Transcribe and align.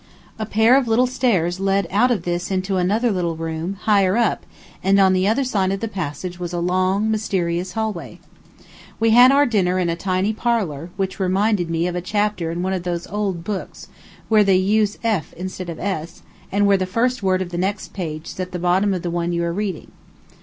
A 0.39 0.47
pair 0.47 0.75
of 0.77 0.87
little 0.87 1.05
stairs 1.05 1.59
led 1.59 1.85
out 1.91 2.09
of 2.09 2.23
this 2.23 2.49
into 2.49 2.77
another 2.77 3.11
little 3.11 3.35
room, 3.35 3.75
higher 3.81 4.17
up, 4.17 4.47
and 4.83 4.99
on 4.99 5.13
the 5.13 5.27
other 5.27 5.43
side 5.43 5.71
of 5.71 5.79
the 5.79 5.87
passage 5.87 6.39
was 6.39 6.51
a 6.53 6.59
long, 6.59 7.11
mysterious 7.11 7.73
hallway. 7.73 8.19
We 8.99 9.11
had 9.11 9.31
our 9.31 9.45
dinner 9.45 9.77
in 9.77 9.89
a 9.89 9.95
tiny 9.95 10.33
parlor, 10.33 10.89
which 10.97 11.19
reminded 11.19 11.69
me 11.69 11.85
of 11.85 11.95
a 11.95 12.01
chapter 12.01 12.49
in 12.49 12.63
one 12.63 12.73
of 12.73 12.81
those 12.81 13.05
old 13.05 13.43
books 13.43 13.89
where 14.27 14.43
they 14.43 14.55
use 14.57 14.97
f 15.03 15.33
instead 15.33 15.69
of 15.69 15.77
s, 15.77 16.23
and 16.51 16.65
where 16.65 16.77
the 16.77 16.87
first 16.87 17.21
word 17.21 17.39
of 17.43 17.49
the 17.49 17.57
next 17.59 17.93
page 17.93 18.25
is 18.29 18.39
at 18.39 18.53
the 18.53 18.57
bottom 18.57 18.95
of 18.95 19.03
the 19.03 19.11
one 19.11 19.31
you 19.31 19.43
are 19.43 19.53
reading. 19.53 19.91